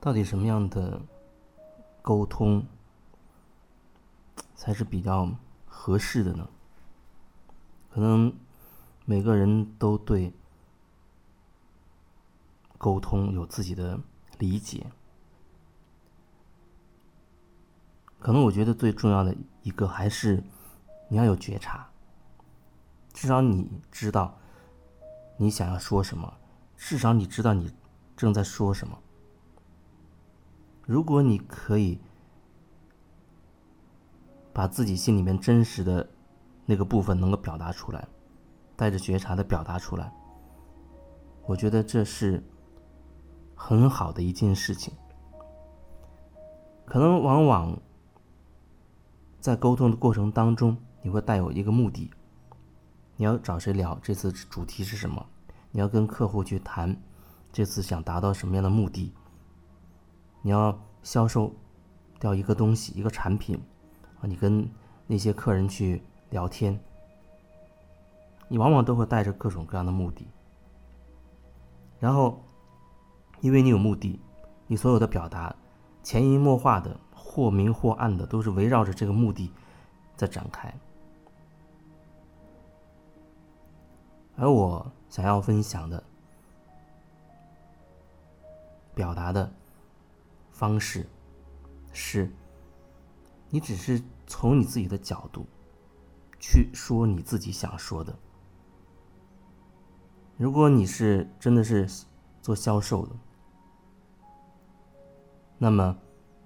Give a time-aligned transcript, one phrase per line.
[0.00, 1.00] 到底什么样的
[2.02, 2.64] 沟通
[4.54, 5.28] 才是比较
[5.66, 6.48] 合适的呢？
[7.90, 8.32] 可能
[9.04, 10.32] 每个人都对
[12.76, 13.98] 沟通有自己的
[14.38, 14.86] 理解。
[18.20, 20.42] 可能我觉得最重要的一个还是
[21.08, 21.88] 你要有觉察，
[23.12, 24.38] 至少你知道
[25.36, 26.38] 你想要说什么，
[26.76, 27.72] 至少你知道你
[28.16, 28.96] 正在说什么。
[30.88, 32.00] 如果你可以
[34.54, 36.08] 把自己心里面真实的
[36.64, 38.08] 那个部分能够表达出来，
[38.74, 40.10] 带着觉察的表达出来，
[41.44, 42.42] 我觉得这是
[43.54, 44.94] 很好的一件事情。
[46.86, 47.78] 可能往往。
[49.40, 52.10] 在沟通的过程当中，你会带有一个目的，
[53.16, 53.96] 你要找谁聊？
[54.02, 55.24] 这次主题是什么？
[55.70, 57.00] 你要跟客户去谈，
[57.52, 59.12] 这次想达到什么样的目的？
[60.42, 61.52] 你要销售
[62.18, 63.60] 掉一个东西，一个产品
[64.20, 64.68] 啊，你跟
[65.06, 66.78] 那些客人去聊天，
[68.48, 70.26] 你往往都会带着各种各样的目的，
[71.98, 72.42] 然后，
[73.40, 74.20] 因为你有目的，
[74.66, 75.54] 你所有的表达
[76.02, 76.98] 潜移默化的。
[77.30, 79.52] 或明或暗的，都是围绕着这个目的
[80.16, 80.74] 在展开。
[84.34, 86.02] 而我想要分享的、
[88.94, 89.52] 表达的
[90.58, 91.06] 方式，
[91.92, 92.28] 是，
[93.48, 95.46] 你只是从你自己的角度
[96.40, 98.18] 去说你自己想说的。
[100.36, 101.88] 如果你是真的是
[102.42, 103.12] 做销售的，
[105.58, 105.96] 那么。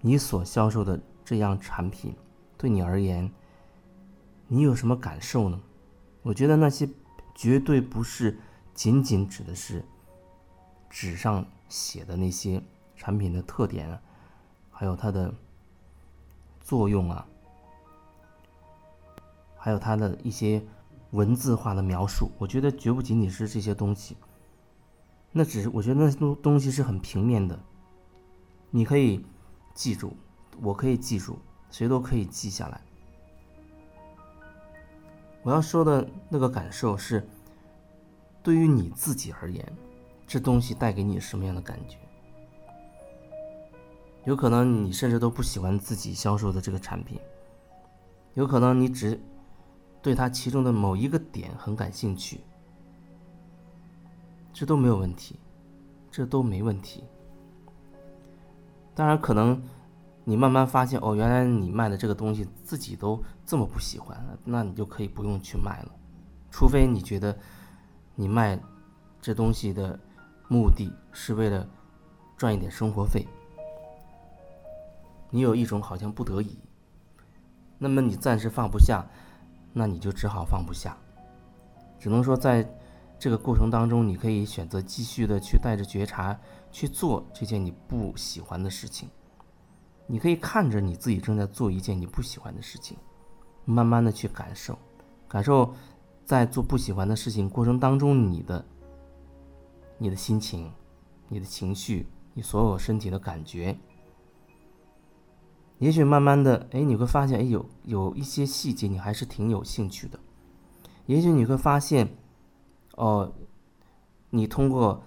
[0.00, 2.14] 你所销售的这样产品，
[2.56, 3.28] 对你而言，
[4.46, 5.60] 你有什么感受呢？
[6.22, 6.88] 我觉得那些
[7.34, 8.38] 绝对不是
[8.72, 9.84] 仅仅指的是
[10.88, 12.62] 纸上写的那些
[12.98, 13.98] 产品的特点啊，
[14.70, 15.32] 还有它的
[16.60, 17.26] 作用啊，
[19.56, 20.62] 还有它的一些
[21.12, 22.30] 文字化的描述。
[22.38, 24.18] 我觉得绝不仅仅是这些东西，
[25.32, 27.58] 那只是我觉得那东东西是很平面的，
[28.70, 29.24] 你可以。
[29.74, 30.12] 记住，
[30.60, 31.38] 我可以记住，
[31.70, 32.80] 谁都可以记下来。
[35.44, 37.24] 我要说的那个感受是，
[38.42, 39.64] 对于你自己而言，
[40.26, 41.96] 这东西带给你什么样的感觉？
[44.28, 47.18] 有可能你甚至都不喜欢自己销售的这个产品，
[48.34, 49.18] 有可能你只
[50.02, 52.42] 对它其中的某一个点很感兴趣，
[54.52, 55.40] 这都没有问题，
[56.10, 57.04] 这都没问题。
[58.94, 59.62] 当然，可能
[60.24, 65.92] 你慢慢发现，哦，原来你卖的这个东西自己都这么不喜欢，那你就可以不用去卖了。
[66.50, 67.34] 除非你觉得
[68.14, 68.60] 你卖
[69.22, 69.98] 这东西的
[70.48, 71.66] 目的是为了
[72.36, 73.26] 赚一点生活费，
[75.30, 76.58] 你有一种好像不得已，
[77.78, 79.04] 那么你暂时放不下，
[79.72, 80.96] 那你就只好放不下，
[81.98, 82.68] 只能说在
[83.18, 86.38] 这个过程当中，你可以选择继续的去带着觉察。
[86.70, 89.08] 去做这件你不喜欢的事情，
[90.06, 92.94] 你可以看着你自己正在做一件你不喜欢的事情，
[93.64, 94.78] 慢慢的去感受，
[95.26, 95.74] 感受
[96.26, 98.62] 在做不喜欢的事情过程当中你的
[99.96, 100.70] 你的心情、
[101.26, 103.74] 你的情绪、你所有身体的感觉。
[105.78, 110.18] 也许慢慢的，哎，你会发现，哎，有有一些细节你还是挺有兴趣的。
[111.06, 112.16] 也许你会发现，
[112.96, 113.32] 哦，
[114.30, 115.02] 你通过。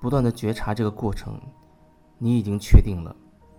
[0.00, 1.40] 不断的觉察这个过程，
[2.18, 3.14] 你已经确定了，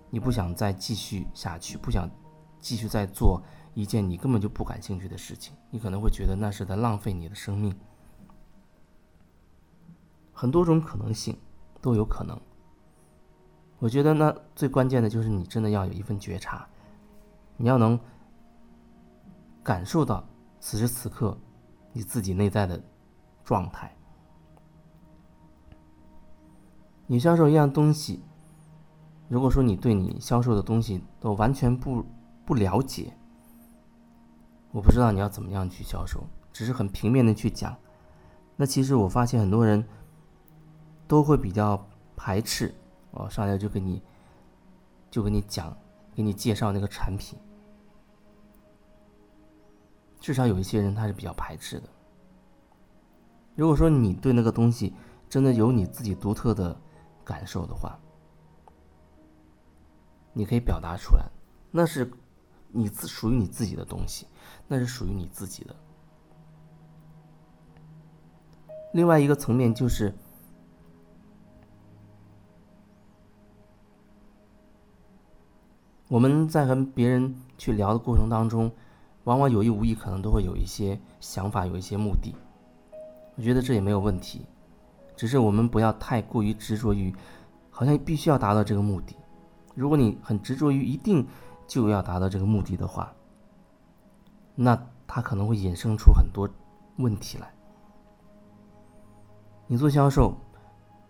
[0.09, 2.11] 你不想再继续下去，不想
[2.59, 3.41] 继续再做
[3.73, 7.73] 一件你根本就不感兴趣的事情，你可能会觉得那是在浪费你的生命。
[10.33, 11.37] 很多种可能性
[11.79, 12.37] 都有可能。
[13.83, 16.65] 我觉得呢最关键的就是你真的要有一份觉察，
[17.57, 17.99] 你要能
[19.61, 20.25] 感受到
[20.61, 21.37] 此时此刻
[21.91, 22.81] 你自己内在的
[23.43, 23.93] 状态。
[27.07, 28.23] 你销售一样东西，
[29.27, 32.05] 如果说你对你销售的东西都完全不
[32.45, 33.13] 不了解，
[34.71, 37.75] 我不知道你要怎么样去销售，只是很平面的去讲，
[38.55, 39.85] 那其实我发现很多人
[41.05, 42.73] 都会比较排斥，
[43.13, 44.01] 哦，上来就给你
[45.09, 45.75] 就给你讲，
[46.13, 47.39] 给你介绍那个产品，
[50.19, 51.89] 至少有一些人他是比较排斥的。
[53.55, 54.93] 如果说你对那个东西
[55.29, 56.77] 真的有你自己独特的。
[57.25, 57.97] 感受的话，
[60.33, 61.23] 你可以表达出来，
[61.71, 62.11] 那是
[62.67, 64.27] 你自属于你自己的东西，
[64.67, 65.73] 那是属于你自己的。
[68.91, 70.13] 另外一个层面就是，
[76.13, 78.71] 我们在和别人去聊的过程当中，
[79.23, 82.35] 往往有意无意可能都会有一些想法，有一些目的。
[83.35, 84.45] 我觉得这也没有问题，
[85.15, 87.11] 只是我们不要太过于执着于，
[87.71, 89.15] 好像必须要达到这个目的。
[89.73, 91.25] 如果你很执着于一定
[91.65, 93.11] 就要达到这个目的的话，
[94.53, 96.47] 那它可能会衍生出很多
[96.97, 97.51] 问题来。
[99.65, 100.37] 你做销售，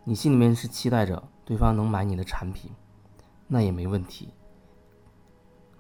[0.05, 2.71] 你心里面是期待着对方能买你的产品，
[3.49, 4.29] 那也没问题。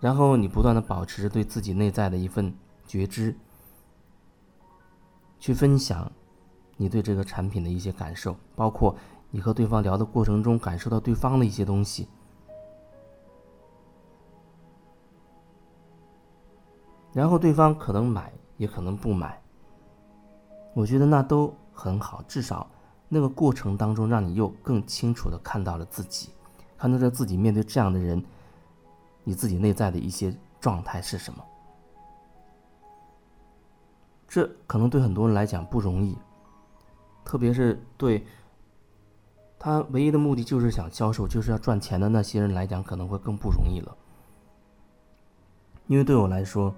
[0.03, 2.53] 然后你不断的保持着对自己内在的一份
[2.85, 3.33] 觉知，
[5.39, 6.11] 去分享
[6.75, 8.97] 你对这个产品的一些感受，包括
[9.31, 12.09] 你和对方聊的过程中感受到对方的一些东西。
[17.13, 19.41] 然后对方可能买，也可能不买。
[20.73, 22.69] 我觉得那都很好，至少
[23.07, 26.31] 那个过程当中，让你又更清楚的看到了自己，
[26.77, 28.21] 看到了自己面对这样的人。
[29.23, 31.43] 你自己内在的一些状态是什么？
[34.27, 36.17] 这可能对很多人来讲不容易，
[37.23, 38.25] 特别是对
[39.59, 43.95] 他唯一的目的就是想销售，就是要赚钱的那些人来讲，可能会更不容易了。
[45.87, 46.73] 因为对我来说，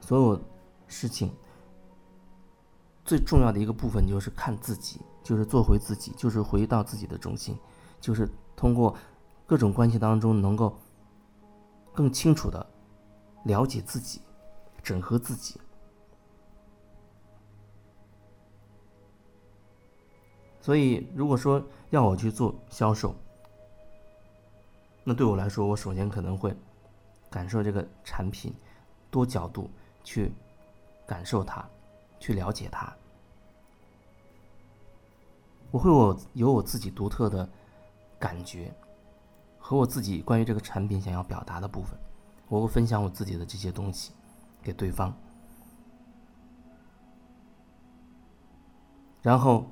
[0.00, 0.40] 所有
[0.88, 1.32] 事情
[3.04, 7.56] 最重要的一个部分就是看自己，就是做回自己，就是回到自己的中心，
[8.00, 8.94] 就是通过
[9.46, 10.76] 各种关系当中能够。
[11.92, 12.66] 更清楚的
[13.44, 14.20] 了解自己，
[14.82, 15.60] 整合自己。
[20.60, 21.60] 所以，如果说
[21.90, 23.14] 要我去做销售，
[25.02, 26.56] 那对我来说，我首先可能会
[27.28, 28.54] 感受这个产品，
[29.10, 29.68] 多角度
[30.04, 30.32] 去
[31.04, 31.68] 感受它，
[32.20, 32.94] 去了解它。
[35.72, 37.48] 我会我有我自己独特的
[38.18, 38.72] 感觉。
[39.64, 41.96] 和我自己关于这个产品想要表达的部分，
[42.48, 44.12] 我会分享我自己的这些东西
[44.60, 45.14] 给对方，
[49.22, 49.64] 然后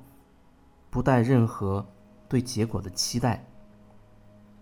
[0.89, 1.85] 不带任何
[2.29, 3.45] 对结果的期待，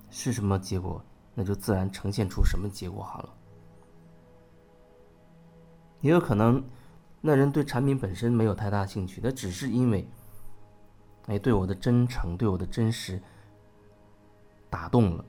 [0.09, 1.01] 是什么结果，
[1.35, 3.29] 那就自然呈现出什么结果好了。
[6.01, 6.61] 也有可能，
[7.21, 10.09] 那人对产品本身没有太大兴趣，那只是因为，
[11.27, 13.21] 哎，对我的真诚，对我的真实。
[14.69, 15.25] 打动了，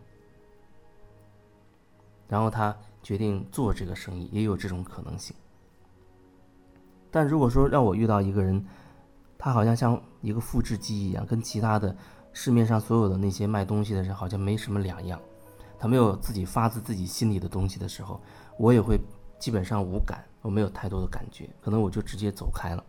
[2.29, 5.35] 然后他决定做这个生意，也有这种可能性。
[7.11, 8.65] 但如果说让我遇到一个人，
[9.39, 11.97] 他好像像一个复制机一样，跟其他的
[12.33, 15.19] 市面上所有的那些卖东西的人好像没什么两样，
[15.79, 18.21] 他没有自己发自自己心里的东西的时候，
[18.59, 19.01] 我也会
[19.39, 22.85] 基本上无感，我没有太多的感觉，可能我就直接走开了。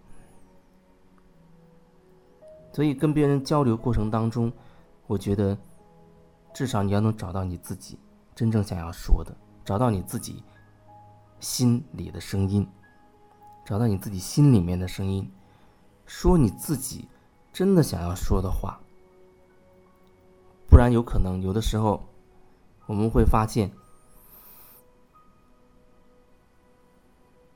[2.74, 4.52] 所以跟别人交流过程当中，
[5.08, 5.58] 我觉得。
[6.54, 7.98] 至少你要能找到你自己
[8.36, 10.44] 真正想要说的，找到你自己
[11.40, 12.68] 心里的声音，
[13.66, 15.32] 找到你自己心里面的声音，
[16.06, 17.08] 说你自己
[17.54, 18.80] 真的想要说的话。
[20.70, 22.02] 不然有可能有的时候
[22.86, 23.72] 我们会发现，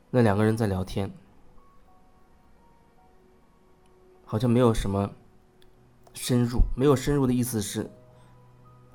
[0.09, 1.11] 那两个人在聊天，
[4.25, 5.11] 好像没有什么
[6.13, 7.89] 深入，没有深入的意思是。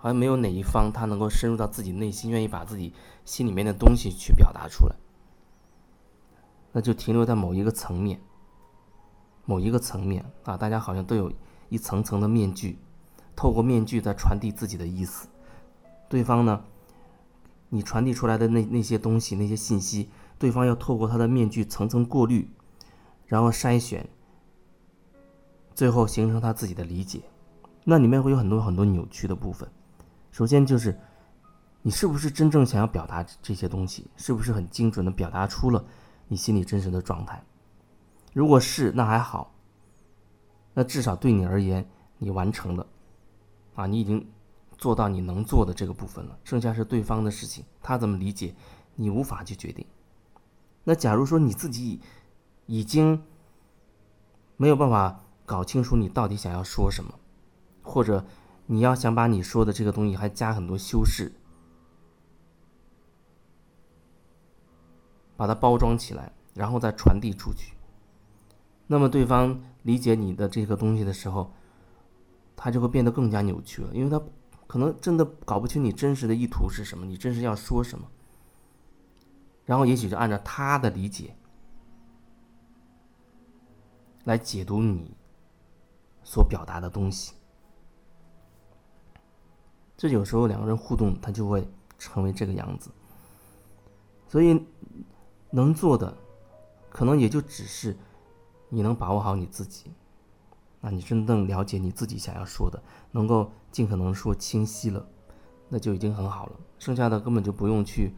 [0.03, 2.95] 好像没有哪一方他能够深入到自己内心，愿意把自己
[3.27, 4.97] 心里面的东西去表达出来，
[6.73, 8.19] 那就停留在某一个层面，
[9.45, 11.31] 某一个层面啊，大家好像都有
[11.69, 12.79] 一层层的面具，
[13.37, 15.29] 透过面具在传递自己的意思，
[16.09, 16.65] 对方呢，
[17.69, 22.49] 你传递出来的那那些东西那些信息，对方要透过他的面具层层过滤，
[23.27, 24.09] 然后筛选，
[25.75, 27.21] 最后形成他自己的理解，
[27.85, 29.69] 那里面会有很多很多扭曲的部分。
[30.31, 30.99] 首先就是，
[31.83, 34.07] 你是不是真正想要表达这些东西？
[34.17, 35.85] 是不是很精准的表达出了
[36.29, 37.43] 你心里真实的状态？
[38.33, 39.53] 如果是，那还好。
[40.73, 41.85] 那至少对你而言，
[42.19, 42.87] 你完成了，
[43.75, 44.25] 啊，你已经
[44.79, 46.39] 做到你能做的这个部分了。
[46.45, 48.55] 剩下是对方的事情，他怎么理解，
[48.95, 49.85] 你无法去决定。
[50.85, 52.01] 那假如说你自己
[52.67, 53.21] 已经
[54.57, 57.13] 没有办法搞清楚你到底想要说什么，
[57.83, 58.25] 或者。
[58.73, 61.33] 你要想把你说的这个东西还加很多修饰，
[65.37, 67.75] 把它包装起来，然后再传递出去。
[68.87, 71.53] 那么对方理解你的这个东西的时候，
[72.55, 74.23] 他就会变得更加扭曲了，因为他
[74.69, 78.09] 可能真的搞不清你真实的意图是什么，你真实要说什么。
[79.65, 81.35] 然后也许就按照他的理解
[84.23, 85.17] 来解读你
[86.23, 87.33] 所表达的东西。
[90.01, 92.91] 这有时候两个人互动，他就会成为这个样子。
[94.27, 94.59] 所以
[95.51, 96.17] 能做的，
[96.89, 97.95] 可能也就只是
[98.71, 99.91] 你能把握好你自己，
[100.81, 105.07] 那你真正了解你自己想要说的，能够尽可能说清晰了，
[105.69, 106.53] 那就已经很好了。
[106.79, 108.15] 剩下的根本就不用去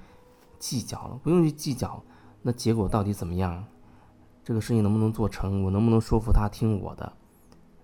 [0.61, 2.01] 计较了，不用去计较
[2.43, 3.65] 那结果到底怎么样，
[4.45, 7.13] 这个事情能不能做成，我能不能说服他听我的。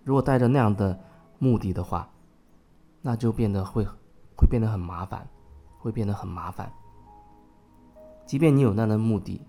[0.04, 1.00] 如果带着那样的
[1.40, 2.08] 目的的话，
[3.08, 3.82] 那就变得会
[4.36, 5.26] 会变得很麻烦，
[5.78, 6.70] 会变得很麻烦。
[8.26, 9.40] 即便你有那样的目的，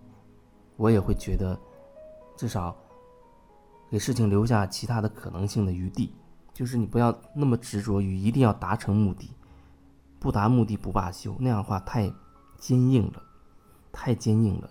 [0.78, 1.60] 我也会觉得，
[2.38, 2.74] 至少
[3.90, 6.16] 给事情留下其他的可能性的余地，
[6.54, 9.30] 就是你不要那么执着于一定要达成目的，
[10.22, 12.10] 不达目的不罢休，那样的话太
[12.58, 13.22] 坚硬了，
[13.92, 14.70] 太坚硬了。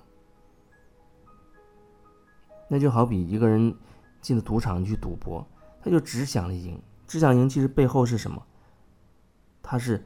[2.69, 3.77] 那就好比一个人
[4.23, 5.47] 进了赌场去赌博。
[5.83, 8.43] 他就只想着赢，只想赢，其实背后是什么？
[9.71, 10.03] 他是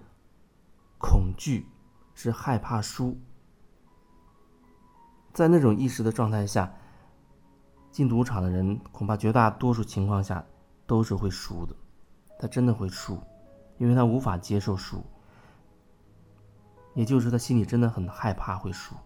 [0.99, 1.69] 恐惧，
[2.15, 3.17] 是害怕输。
[5.33, 6.75] 在那种意识的状态下，
[7.89, 10.45] 进赌场的人恐怕绝大多数情况下
[10.85, 11.77] 都是会输的。
[12.41, 13.23] 他真的会输，
[13.79, 15.01] 因为他无法接受输，
[16.95, 18.97] 也就是他心里真的很害怕会输，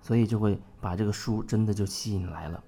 [0.00, 2.62] 所以就会把这个输真的就吸引来了。